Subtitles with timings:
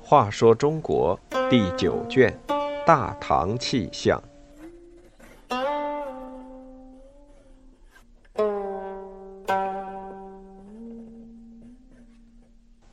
[0.00, 2.34] 话说中国第九卷
[2.86, 4.18] 《大唐气象》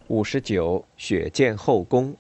[0.08, 2.14] 五十九，血溅后宫。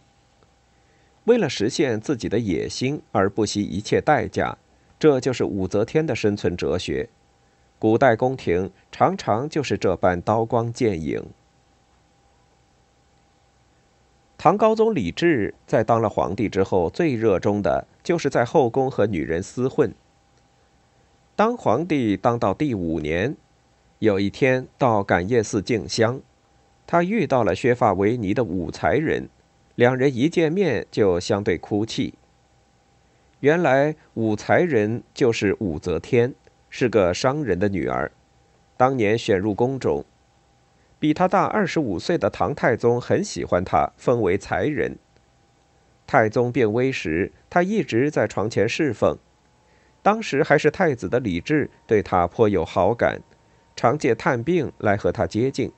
[1.26, 4.58] 为了实现自己的野心而不惜一切代价，
[4.98, 7.10] 这就是武则天的生存哲学。
[7.78, 11.24] 古代宫廷常常就是这般刀光剑影。
[14.38, 19.94] 唐高宗李治在当了皇帝之后，最热衷的就是在后宫和女人厮混。
[21.36, 23.36] 当皇帝当到第五年，
[24.00, 26.22] 有一天到感业寺敬香，
[26.86, 29.30] 他遇到了削发为尼的武才人，
[29.76, 32.14] 两人一见面就相对哭泣。
[33.40, 36.34] 原来武才人就是武则天，
[36.78, 38.12] 是个商人的女儿，
[38.76, 40.04] 当年选入宫中。
[41.00, 44.98] 比他大二十五岁的唐太宗很喜欢他，封为才人。
[46.06, 49.18] 太宗变危时，他一直在床前侍奉。
[50.04, 53.22] 当时还是太子的李治对他颇有好感，
[53.78, 55.72] 常借探病来和他接近。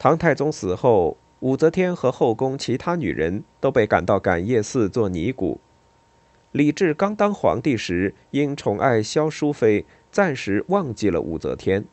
[0.00, 5.60] 唐太宗死后，武则天和后宫其他女人都被赶到感业寺做尼姑。
[6.52, 11.86] 李治刚当皇帝时，因宠爱萧淑妃，暂时忘记了武则天。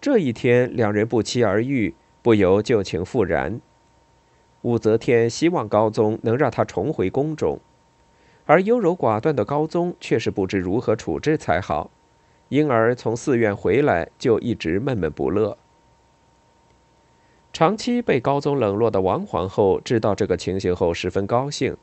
[0.00, 3.60] 这一天，两人不期而遇，不由旧情复燃。
[4.62, 7.58] 武则天希望高宗能让她重回宫中，
[8.44, 11.90] 而优柔寡断的高宗却是不知如何处置才好，
[12.50, 15.56] 因而从寺院回来就一直闷闷不乐。
[17.50, 21.74] 长期被高宗冷落的王皇后知道这个情形后，十分高兴。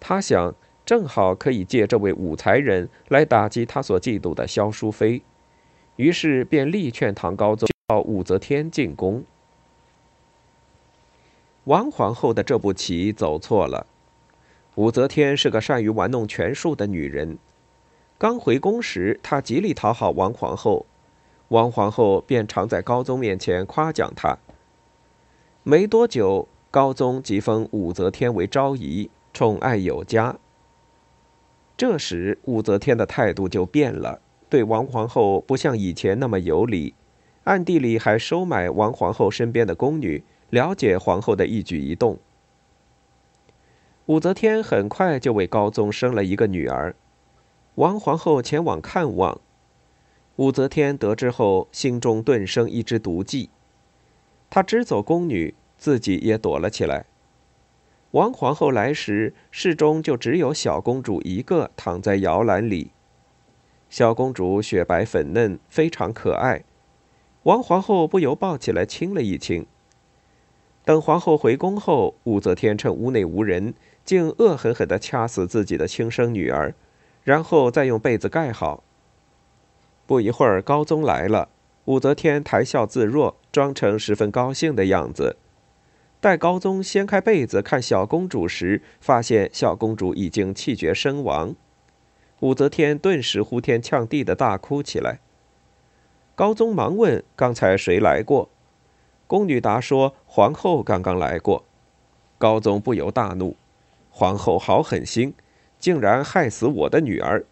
[0.00, 0.54] 他想，
[0.86, 5.22] 正好可以借这位武才人来打击他所嫉妒的萧淑妃。
[5.96, 9.24] 于是便力劝唐高宗叫武则天进宫。
[11.64, 13.86] 王皇后的这步棋走错了。
[14.76, 17.36] 武则天是个善于玩弄权术的女人，
[18.16, 20.86] 刚回宫时，她极力讨好王皇后，
[21.48, 24.38] 王皇后便常在高宗面前夸奖她。
[25.64, 30.36] 没多久，高宗即封武则天为昭仪，宠爱有加。
[31.76, 34.20] 这时，武则天的态度就变了。
[34.50, 36.94] 对王皇后不像以前那么有礼，
[37.44, 42.18] 暗地里还收买王皇后身边的宫女，了解皇后的一举一动。
[44.06, 46.96] 武则天很快就为高宗生了一个女儿，
[47.76, 49.40] 王皇后前往看望，
[50.34, 53.50] 武则天得知后，心中顿生一支毒计，
[54.50, 57.06] 她支走宫女，自己也躲了起来。
[58.12, 62.90] 王皇后来时，室中就只有小公主一个躺在摇篮里。
[63.90, 66.64] 小公主雪白粉嫩，非常可爱。
[67.42, 69.66] 王皇后不由抱起来亲了一亲。
[70.84, 73.74] 等皇后回宫后，武则天趁屋内无人，
[74.06, 76.74] 竟恶狠狠地掐死自己的亲生女儿，
[77.24, 78.82] 然后再用被子盖好。
[80.06, 81.50] 不一会儿，高宗来了，
[81.84, 85.36] 武则天谈笑自若，装成十分高兴的样子。
[86.20, 91.54] 待高宗掀开被子看小公主时，发现小公主已经气绝身亡。
[92.40, 95.20] 武则天顿时呼天抢地的大哭起来。
[96.34, 98.48] 高宗忙问：“刚才谁来过？”
[99.28, 101.64] 宫女答说：“皇后刚刚来过。”
[102.38, 103.56] 高宗不由大怒
[104.10, 105.34] ：“皇后好狠心，
[105.78, 107.44] 竟然害死我的女儿！”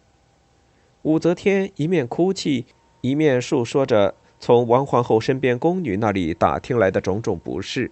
[1.03, 2.65] 武则天一面哭泣，
[2.99, 7.91] 一面述说着从王皇后身边宫女那里打听来的种种不是。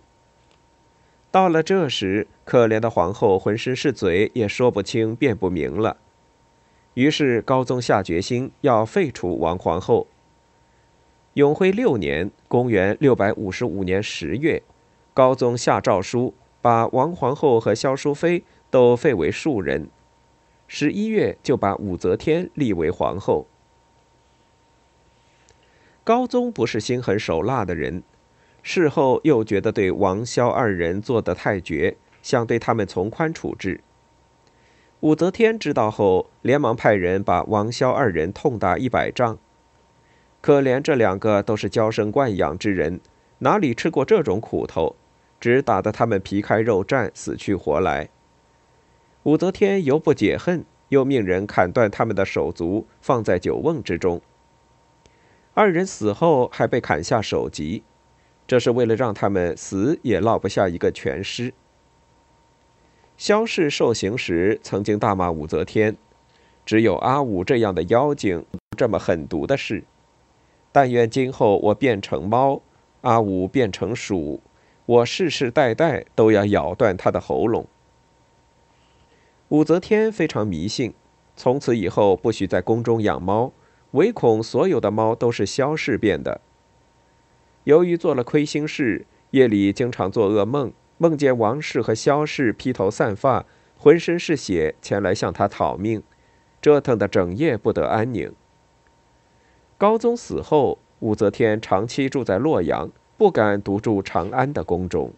[1.35, 5.97] 到了这时，可怜的皇后浑身是嘴，也说不清、辩不明了。
[6.93, 10.07] 于是高宗下决心要废除王皇后。
[11.33, 14.63] 永徽六年（公元655年十月），
[15.13, 19.89] 高宗下诏书，把王皇后和萧淑妃都废为庶人。
[20.69, 23.45] 十一月就把武则天立为皇后。
[26.05, 28.03] 高宗不是心狠手辣的人，
[28.67, 33.81] 事后又觉得对王萧二人做得太绝，想对他们从宽处置。
[35.01, 39.37] 武则天知道后，连忙派人把王萧二人痛打一百杖。
[40.41, 42.99] 可怜这两个都是娇生惯养之人，
[43.37, 44.95] 哪里吃过这种苦头，
[45.39, 48.09] 只打得他们皮开肉绽，死去活来。
[49.21, 54.19] 武则天犹不解恨，又命人砍断他们的手足，放在酒瓮之中。
[55.53, 57.83] 二人死后还被砍下首级，
[58.47, 61.53] 这是为了让他们死也落不下一个全尸。
[63.17, 65.95] 萧氏受刑时，曾经大骂武则天，
[66.65, 68.45] 只有阿武这样的妖精
[68.77, 69.83] 这么狠毒的事。
[70.71, 72.61] 但愿今后我变成猫，
[73.01, 74.41] 阿武变成鼠，
[74.85, 77.65] 我世世代代都要咬断他的喉咙。
[79.47, 80.93] 武则天非常迷信，
[81.37, 83.53] 从此以后不许在宫中养猫，
[83.91, 86.41] 唯恐所有的猫都是萧氏变的。
[87.65, 93.45] 由于做了亏心事，夜里经常做噩梦，梦见王氏和萧氏披头散发、
[93.75, 96.01] 浑身是血前来向他讨命，
[96.61, 98.31] 折腾的整夜不得安宁。
[99.77, 105.11] 高宗死后，武则天长期住在洛阳，不敢独住长安的宫中。